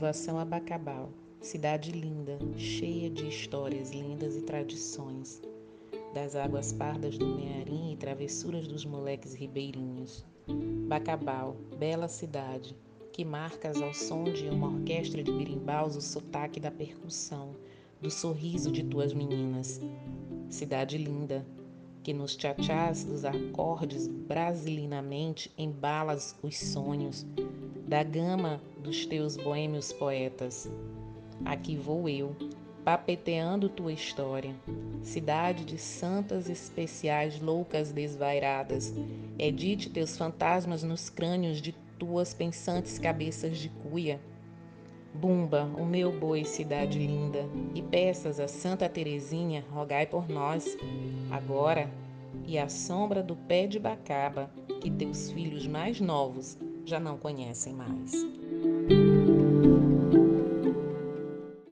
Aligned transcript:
Saudação 0.00 0.38
a 0.38 0.46
Bacabal, 0.46 1.10
cidade 1.42 1.92
linda, 1.92 2.38
cheia 2.56 3.10
de 3.10 3.28
histórias 3.28 3.90
lindas 3.90 4.34
e 4.34 4.40
tradições, 4.40 5.42
das 6.14 6.34
águas 6.34 6.72
pardas 6.72 7.18
do 7.18 7.26
Mearim 7.26 7.92
e 7.92 7.96
travessuras 7.98 8.66
dos 8.66 8.82
moleques 8.82 9.34
ribeirinhos. 9.34 10.24
Bacabal, 10.88 11.54
bela 11.78 12.08
cidade, 12.08 12.74
que 13.12 13.26
marcas 13.26 13.82
ao 13.82 13.92
som 13.92 14.24
de 14.24 14.48
uma 14.48 14.68
orquestra 14.68 15.22
de 15.22 15.30
birimbaus 15.30 15.96
o 15.96 16.00
sotaque 16.00 16.58
da 16.58 16.70
percussão, 16.70 17.54
do 18.00 18.10
sorriso 18.10 18.72
de 18.72 18.82
tuas 18.82 19.12
meninas. 19.12 19.82
Cidade 20.48 20.96
linda, 20.96 21.44
que 22.02 22.14
nos 22.14 22.34
tchachás 22.36 23.04
dos 23.04 23.26
acordes 23.26 24.08
brasilinamente 24.08 25.52
embalas 25.58 26.34
os 26.42 26.56
sonhos, 26.56 27.26
da 27.90 28.04
gama 28.04 28.60
dos 28.78 29.04
teus 29.04 29.36
boêmios 29.36 29.92
poetas. 29.92 30.70
Aqui 31.44 31.74
vou 31.74 32.08
eu, 32.08 32.36
papeteando 32.84 33.68
tua 33.68 33.92
história, 33.92 34.54
cidade 35.02 35.64
de 35.64 35.76
santas 35.76 36.48
especiais 36.48 37.40
loucas 37.40 37.90
desvairadas, 37.90 38.94
edite 39.36 39.90
teus 39.90 40.16
fantasmas 40.16 40.84
nos 40.84 41.10
crânios 41.10 41.60
de 41.60 41.72
tuas 41.98 42.32
pensantes 42.32 42.96
cabeças 42.96 43.58
de 43.58 43.68
cuia. 43.68 44.20
Bumba, 45.12 45.64
o 45.76 45.84
meu 45.84 46.16
boi, 46.16 46.44
cidade 46.44 46.96
linda, 46.96 47.44
e 47.74 47.82
peças 47.82 48.38
a 48.38 48.46
Santa 48.46 48.88
Teresinha, 48.88 49.64
rogai 49.68 50.06
por 50.06 50.28
nós, 50.28 50.78
agora, 51.28 51.90
e 52.46 52.56
a 52.56 52.68
sombra 52.68 53.20
do 53.20 53.34
pé 53.34 53.66
de 53.66 53.80
bacaba, 53.80 54.48
que 54.80 54.88
teus 54.88 55.32
filhos 55.32 55.66
mais 55.66 56.00
novos 56.00 56.56
já 56.84 57.00
não 57.00 57.16
conhecem 57.16 57.74
mais. 57.74 58.12